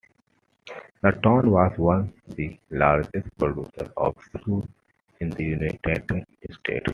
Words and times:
The 1.03 1.11
town 1.11 1.51
was 1.51 1.77
once 1.77 2.11
the 2.29 2.57
largest 2.71 3.37
producer 3.37 3.93
of 3.95 4.15
shoes 4.43 4.65
in 5.19 5.29
the 5.29 5.43
United 5.43 6.25
States. 6.59 6.89